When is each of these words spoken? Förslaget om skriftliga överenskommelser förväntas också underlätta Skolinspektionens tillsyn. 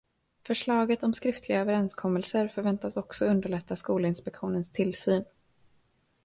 Förslaget 0.47 1.03
om 1.03 1.13
skriftliga 1.13 1.59
överenskommelser 1.61 2.47
förväntas 2.47 2.97
också 2.97 3.25
underlätta 3.25 3.75
Skolinspektionens 3.75 4.69
tillsyn. 4.71 5.23